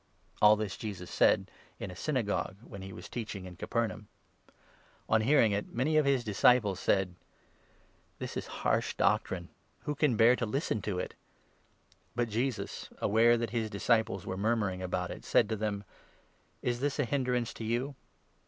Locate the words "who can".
9.81-10.17